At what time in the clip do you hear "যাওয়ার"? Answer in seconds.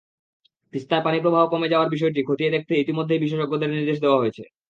1.71-1.93